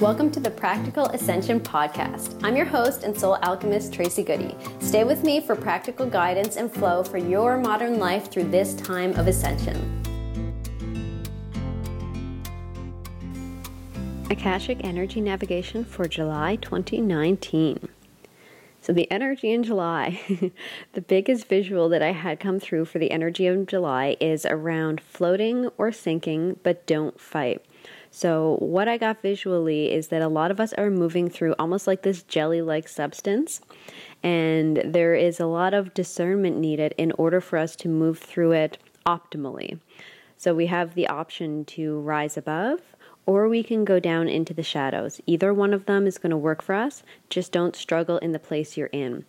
[0.00, 2.40] Welcome to the Practical Ascension Podcast.
[2.42, 4.56] I'm your host and soul alchemist, Tracy Goody.
[4.78, 9.12] Stay with me for practical guidance and flow for your modern life through this time
[9.18, 10.00] of ascension.
[14.30, 17.88] Akashic Energy Navigation for July 2019.
[18.80, 20.20] So, the energy in July,
[20.94, 25.02] the biggest visual that I had come through for the energy of July is around
[25.02, 27.62] floating or sinking, but don't fight.
[28.10, 31.86] So, what I got visually is that a lot of us are moving through almost
[31.86, 33.60] like this jelly like substance,
[34.22, 38.52] and there is a lot of discernment needed in order for us to move through
[38.52, 39.78] it optimally.
[40.36, 42.80] So, we have the option to rise above
[43.26, 45.20] or we can go down into the shadows.
[45.26, 48.38] Either one of them is going to work for us, just don't struggle in the
[48.40, 49.24] place you're in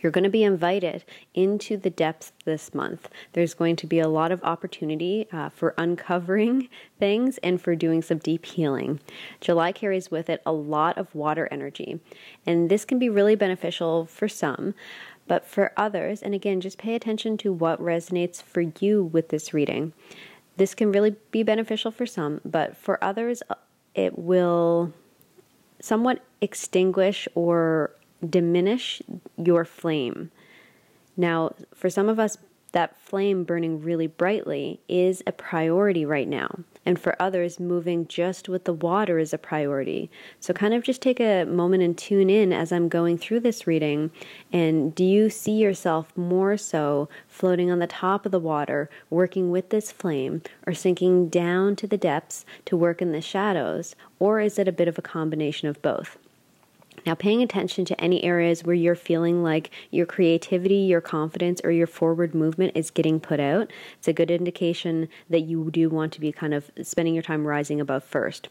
[0.00, 3.08] you're going to be invited into the depths this month.
[3.32, 6.68] There's going to be a lot of opportunity uh, for uncovering
[6.98, 9.00] things and for doing some deep healing.
[9.40, 12.00] July carries with it a lot of water energy,
[12.46, 14.74] and this can be really beneficial for some.
[15.28, 19.54] But for others, and again, just pay attention to what resonates for you with this
[19.54, 19.92] reading.
[20.56, 23.54] This can really be beneficial for some, but for others, uh,
[23.94, 24.92] it will
[25.80, 27.92] somewhat extinguish or
[28.28, 29.02] diminish
[29.36, 30.30] your flame.
[31.16, 32.38] Now, for some of us,
[32.72, 36.60] that flame burning really brightly is a priority right now.
[36.84, 40.10] And for others, moving just with the water is a priority.
[40.40, 43.66] So, kind of just take a moment and tune in as I'm going through this
[43.66, 44.10] reading.
[44.52, 49.50] And do you see yourself more so floating on the top of the water, working
[49.50, 53.94] with this flame, or sinking down to the depths to work in the shadows?
[54.18, 56.18] Or is it a bit of a combination of both?
[57.04, 61.70] Now, paying attention to any areas where you're feeling like your creativity, your confidence, or
[61.70, 66.12] your forward movement is getting put out, it's a good indication that you do want
[66.12, 68.48] to be kind of spending your time rising above first.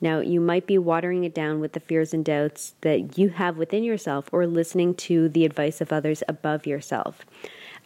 [0.00, 3.56] Now, you might be watering it down with the fears and doubts that you have
[3.56, 7.24] within yourself or listening to the advice of others above yourself.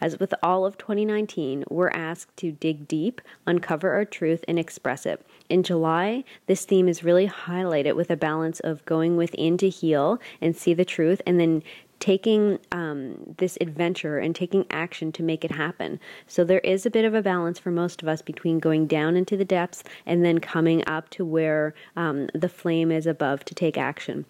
[0.01, 5.05] As with all of 2019, we're asked to dig deep, uncover our truth, and express
[5.05, 5.23] it.
[5.47, 10.19] In July, this theme is really highlighted with a balance of going within to heal
[10.41, 11.61] and see the truth, and then
[11.99, 15.99] taking um, this adventure and taking action to make it happen.
[16.25, 19.15] So there is a bit of a balance for most of us between going down
[19.15, 23.53] into the depths and then coming up to where um, the flame is above to
[23.53, 24.25] take action.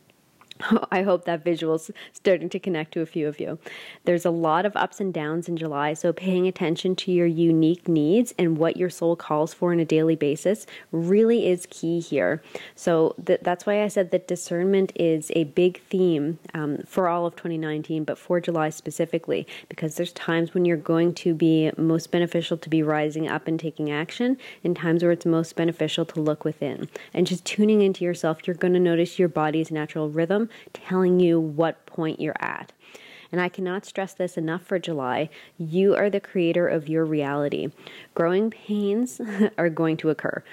[0.92, 3.60] I hope that visual's starting to connect to a few of you.
[4.06, 7.88] There's a lot of ups and downs in July, so paying attention to your unique
[7.88, 12.42] needs and what your soul calls for on a daily basis really is key here.
[12.76, 17.26] So th- that's why I said that discernment is a big theme um, for all
[17.26, 22.12] of 2019, but for July specifically, because there's times when you're going to be most
[22.12, 26.22] beneficial to be rising up and taking action, and times where it's most beneficial to
[26.22, 26.88] look within.
[27.14, 31.40] And just tuning into yourself, you're going to notice your body's natural rhythm telling you
[31.40, 32.72] what point you're at.
[33.32, 35.30] And I cannot stress this enough for July.
[35.58, 37.70] You are the creator of your reality.
[38.14, 39.22] Growing pains
[39.58, 40.44] are going to occur.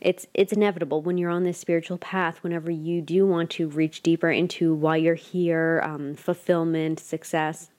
[0.00, 2.42] It's it's inevitable when you're on this spiritual path.
[2.42, 7.70] Whenever you do want to reach deeper into why you're here, um, fulfillment, success,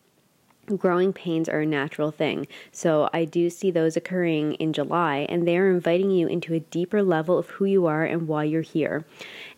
[0.78, 2.48] growing pains are a natural thing.
[2.72, 6.60] So I do see those occurring in July, and they are inviting you into a
[6.60, 9.06] deeper level of who you are and why you're here.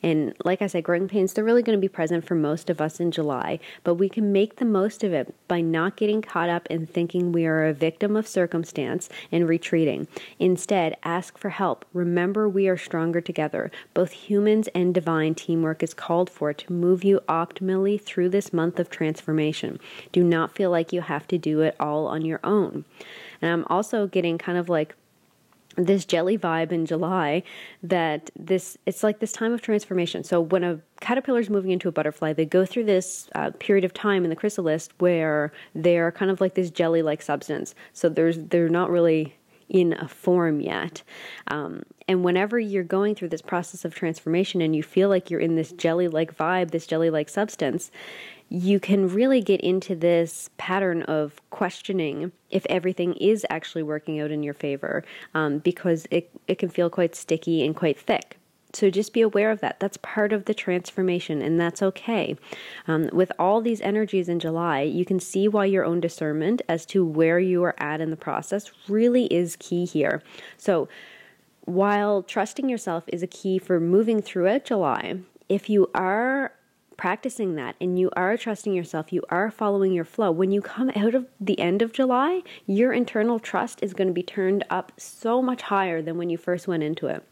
[0.03, 2.81] And like I said, growing pains, they're really going to be present for most of
[2.81, 6.49] us in July, but we can make the most of it by not getting caught
[6.49, 10.07] up in thinking we are a victim of circumstance and retreating.
[10.39, 11.85] Instead, ask for help.
[11.93, 13.71] Remember, we are stronger together.
[13.93, 18.79] Both humans and divine teamwork is called for to move you optimally through this month
[18.79, 19.79] of transformation.
[20.11, 22.83] Do not feel like you have to do it all on your own.
[23.41, 24.95] And I'm also getting kind of like
[25.75, 27.43] this jelly vibe in July
[27.81, 30.23] that this it's like this time of transformation.
[30.23, 33.83] So when a caterpillar is moving into a butterfly, they go through this uh, period
[33.83, 37.75] of time in the chrysalis where they're kind of like this jelly-like substance.
[37.93, 39.35] So there's they're not really
[39.69, 41.01] in a form yet.
[41.47, 45.39] Um, and whenever you're going through this process of transformation and you feel like you're
[45.39, 47.89] in this jelly like vibe, this jelly like substance,
[48.53, 54.29] you can really get into this pattern of questioning if everything is actually working out
[54.29, 55.03] in your favor
[55.33, 58.37] um, because it, it can feel quite sticky and quite thick.
[58.71, 59.79] So just be aware of that.
[59.79, 62.35] That's part of the transformation, and that's okay.
[62.87, 66.85] Um, with all these energies in July, you can see why your own discernment as
[66.87, 70.21] to where you are at in the process really is key here.
[70.57, 70.87] So,
[71.65, 76.51] while trusting yourself is a key for moving throughout July, if you are
[76.97, 80.91] practicing that and you are trusting yourself, you are following your flow, when you come
[80.95, 84.91] out of the end of July, your internal trust is going to be turned up
[84.97, 87.23] so much higher than when you first went into it.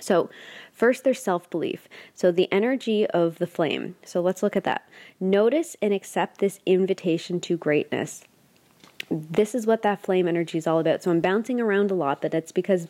[0.00, 0.30] So,
[0.72, 1.88] first, there's self belief.
[2.14, 3.96] So, the energy of the flame.
[4.04, 4.88] So, let's look at that.
[5.20, 8.24] Notice and accept this invitation to greatness.
[9.10, 11.02] This is what that flame energy is all about.
[11.02, 12.88] So, I'm bouncing around a lot, but that's because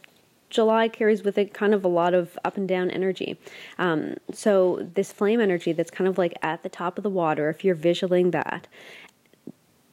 [0.53, 3.39] July carries with it kind of a lot of up and down energy.
[3.79, 7.49] Um, so, this flame energy that's kind of like at the top of the water,
[7.49, 8.67] if you're visualizing that,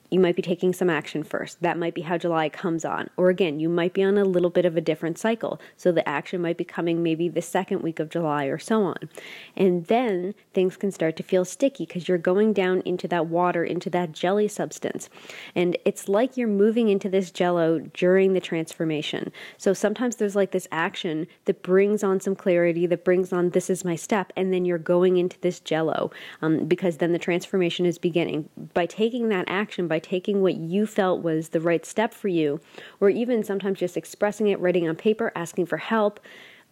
[0.09, 1.61] you might be taking some action first.
[1.61, 3.09] That might be how July comes on.
[3.17, 5.59] Or again, you might be on a little bit of a different cycle.
[5.77, 9.09] So the action might be coming maybe the second week of July or so on.
[9.55, 13.63] And then things can start to feel sticky because you're going down into that water,
[13.63, 15.09] into that jelly substance.
[15.55, 19.31] And it's like you're moving into this jello during the transformation.
[19.57, 23.69] So sometimes there's like this action that brings on some clarity, that brings on this
[23.69, 26.11] is my step, and then you're going into this jello
[26.41, 28.49] um, because then the transformation is beginning.
[28.73, 32.59] By taking that action, by taking what you felt was the right step for you,
[32.99, 36.19] or even sometimes just expressing it, writing on paper, asking for help.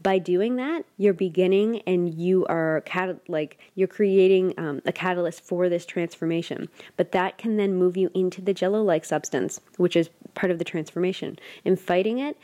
[0.01, 5.41] By doing that, you're beginning and you are cat- like you're creating um, a catalyst
[5.41, 6.69] for this transformation.
[6.97, 10.63] But that can then move you into the jello-like substance, which is part of the
[10.63, 11.39] transformation.
[11.65, 12.37] In fighting it,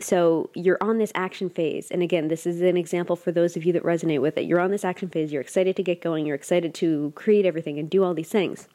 [0.00, 3.64] so you're on this action phase and again this is an example for those of
[3.64, 6.26] you that resonate with it you're on this action phase you're excited to get going
[6.26, 8.66] you're excited to create everything and do all these things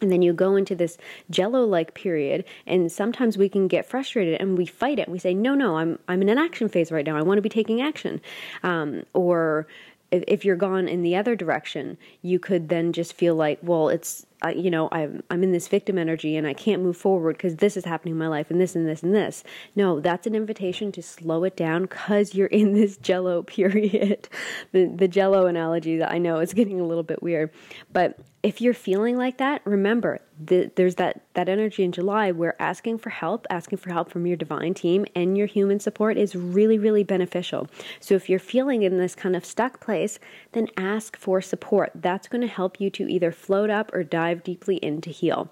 [0.00, 0.98] and then you go into this
[1.30, 5.08] jello like period and sometimes we can get frustrated and we fight it.
[5.08, 7.16] We say no no i'm i'm in an action phase right now.
[7.16, 8.20] I want to be taking action.
[8.62, 9.66] Um, or
[10.10, 13.88] if, if you're gone in the other direction you could then just feel like well
[13.88, 17.36] it's uh, you know I'm, I'm in this victim energy and i can't move forward
[17.36, 19.44] because this is happening in my life and this and this and this.
[19.74, 24.28] No that's an invitation to slow it down because you're in this jello period.
[24.72, 27.50] The, the jello analogy that i know is getting a little bit weird.
[27.92, 32.54] But if you're feeling like that, remember the, there's that, that energy in July where
[32.62, 36.36] asking for help, asking for help from your divine team and your human support is
[36.36, 37.66] really, really beneficial.
[37.98, 40.20] So if you're feeling in this kind of stuck place,
[40.52, 41.90] then ask for support.
[41.96, 45.50] That's going to help you to either float up or dive deeply in to heal.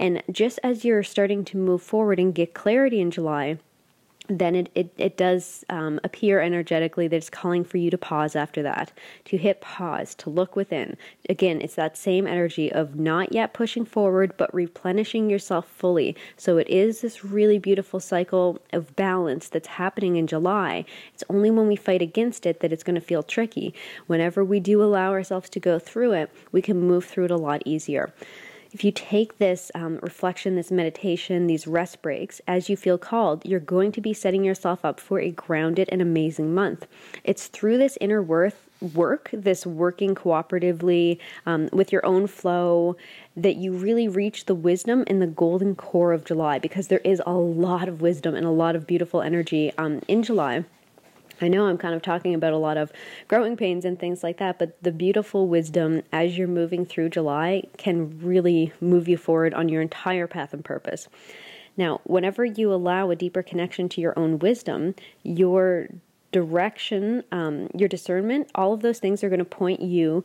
[0.00, 3.58] And just as you're starting to move forward and get clarity in July,
[4.28, 8.34] then it, it, it does um, appear energetically that it's calling for you to pause
[8.34, 8.90] after that,
[9.26, 10.96] to hit pause, to look within.
[11.28, 16.16] Again, it's that same energy of not yet pushing forward, but replenishing yourself fully.
[16.38, 20.86] So it is this really beautiful cycle of balance that's happening in July.
[21.12, 23.74] It's only when we fight against it that it's going to feel tricky.
[24.06, 27.36] Whenever we do allow ourselves to go through it, we can move through it a
[27.36, 28.12] lot easier
[28.74, 33.46] if you take this um, reflection, this meditation, these rest breaks as you feel called,
[33.46, 36.88] you're going to be setting yourself up for a grounded and amazing month.
[37.22, 42.96] It's through this inner worth work, this working cooperatively um, with your own flow,
[43.36, 47.22] that you really reach the wisdom in the golden core of July because there is
[47.24, 50.64] a lot of wisdom and a lot of beautiful energy um, in July.
[51.44, 52.90] I know I'm kind of talking about a lot of
[53.28, 57.64] growing pains and things like that, but the beautiful wisdom as you're moving through July
[57.76, 61.08] can really move you forward on your entire path and purpose.
[61.76, 65.88] Now, whenever you allow a deeper connection to your own wisdom, your
[66.32, 70.24] direction, um, your discernment, all of those things are going to point you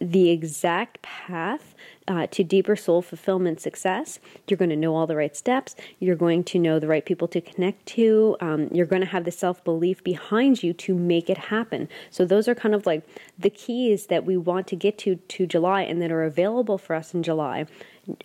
[0.00, 1.74] the exact path
[2.08, 4.18] uh, to deeper soul fulfillment success.
[4.48, 5.76] You're going to know all the right steps.
[5.98, 8.36] You're going to know the right people to connect to.
[8.40, 11.88] Um, you're going to have the self belief behind you to make it happen.
[12.10, 13.06] So, those are kind of like
[13.38, 16.96] the keys that we want to get to to July and that are available for
[16.96, 17.66] us in July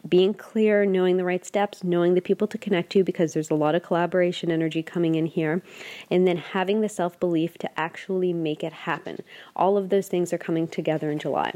[0.08, 3.56] being clear, knowing the right steps, knowing the people to connect to because there's a
[3.56, 5.62] lot of collaboration energy coming in here,
[6.10, 9.20] and then having the self belief to actually make it happen.
[9.56, 11.54] All of those things are coming together in July.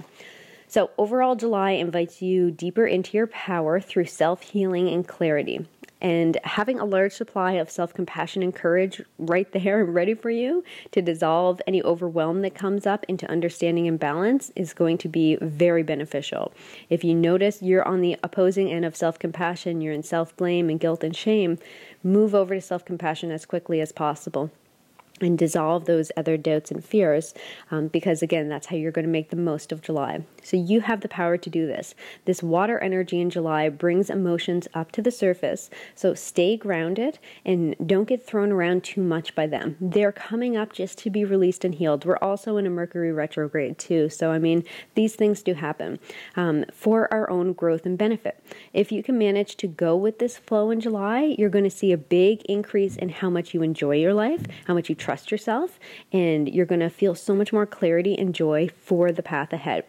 [0.67, 5.65] So, overall, July invites you deeper into your power through self healing and clarity
[6.01, 10.29] and having a large supply of self compassion and courage right there and ready for
[10.29, 15.07] you to dissolve any overwhelm that comes up into understanding and balance is going to
[15.07, 16.53] be very beneficial.
[16.89, 20.69] If you notice you're on the opposing end of self compassion, you're in self blame
[20.69, 21.57] and guilt and shame,
[22.03, 24.51] move over to self compassion as quickly as possible
[25.21, 27.33] and dissolve those other doubts and fears
[27.71, 30.23] um, because again that's how you're going to make the most of july.
[30.43, 31.95] So you have the power to do this.
[32.25, 37.75] This water energy in july brings emotions up to the surface so stay grounded and
[37.85, 39.75] don't get thrown around too much by them.
[39.79, 42.05] They're coming up just to be released and healed.
[42.05, 44.63] We're also in a mercury retrograde too so i mean
[44.95, 45.99] these things do happen
[46.35, 48.43] um, for our own growth and benefit.
[48.73, 51.91] If you can manage to go with this flow in july you're going to see
[51.91, 55.79] a big increase in how much you enjoy your life how much you trust yourself,
[56.13, 59.83] and you're going to feel so much more clarity and joy for the path ahead.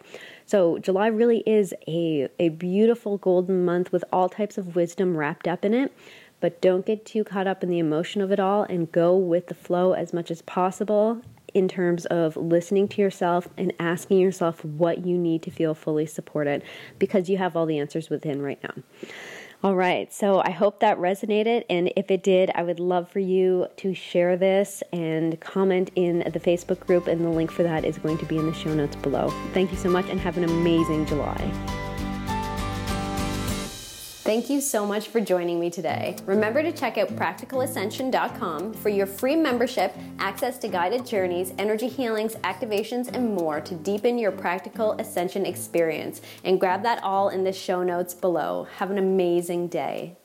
[0.46, 5.46] So, July really is a, a beautiful golden month with all types of wisdom wrapped
[5.46, 5.92] up in it.
[6.40, 9.48] but don't get too caught up in the emotion of it all and go with
[9.48, 11.20] the flow as much as possible
[11.52, 16.06] in terms of listening to yourself and asking yourself what you need to feel fully
[16.06, 16.62] supported
[16.98, 18.82] because you have all the answers within right now.
[19.62, 21.64] All right, so I hope that resonated.
[21.68, 26.20] And if it did, I would love for you to share this and comment in
[26.20, 27.06] the Facebook group.
[27.06, 29.28] And the link for that is going to be in the show notes below.
[29.52, 31.89] Thank you so much and have an amazing July.
[34.30, 36.14] Thank you so much for joining me today.
[36.24, 42.36] Remember to check out practicalascension.com for your free membership, access to guided journeys, energy healings,
[42.44, 46.20] activations, and more to deepen your practical ascension experience.
[46.44, 48.68] And grab that all in the show notes below.
[48.76, 50.16] Have an amazing day.